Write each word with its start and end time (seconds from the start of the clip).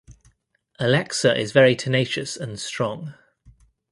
Alexa 0.79 1.39
is 1.39 1.51
very 1.51 1.75
tenacious 1.75 2.35
and 2.35 2.59
strong. 2.59 3.13